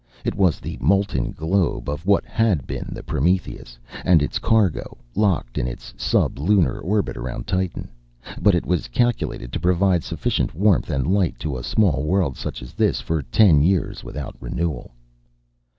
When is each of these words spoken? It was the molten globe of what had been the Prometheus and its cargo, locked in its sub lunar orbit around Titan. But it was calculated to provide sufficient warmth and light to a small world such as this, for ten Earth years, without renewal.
It 0.25 0.33
was 0.33 0.59
the 0.59 0.79
molten 0.81 1.31
globe 1.31 1.87
of 1.87 2.07
what 2.07 2.25
had 2.25 2.65
been 2.65 2.89
the 2.91 3.03
Prometheus 3.03 3.77
and 4.03 4.23
its 4.23 4.39
cargo, 4.39 4.97
locked 5.13 5.59
in 5.59 5.67
its 5.67 5.93
sub 5.95 6.39
lunar 6.39 6.79
orbit 6.79 7.15
around 7.15 7.45
Titan. 7.45 7.87
But 8.41 8.55
it 8.55 8.65
was 8.65 8.87
calculated 8.87 9.53
to 9.53 9.59
provide 9.59 10.03
sufficient 10.03 10.55
warmth 10.55 10.89
and 10.89 11.05
light 11.05 11.37
to 11.41 11.55
a 11.55 11.63
small 11.63 12.01
world 12.03 12.35
such 12.35 12.63
as 12.63 12.73
this, 12.73 12.99
for 12.99 13.21
ten 13.21 13.57
Earth 13.59 13.63
years, 13.65 14.03
without 14.03 14.35
renewal. 14.39 14.89